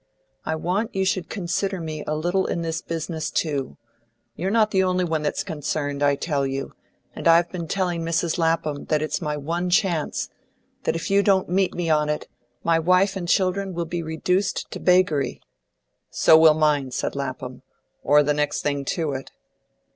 [0.45, 3.77] And I want you should consider me a little in this business too;
[4.35, 6.73] you're not the only one that's concerned, I tell you,
[7.13, 8.39] and I've been telling Mrs.
[8.39, 10.27] Lapham that it's my one chance;
[10.85, 12.27] that if you don't meet me on it,
[12.63, 15.39] my wife and children will be reduced to beggary."
[16.09, 17.61] "So will mine," said Lapham,
[18.01, 19.29] "or the next thing to it."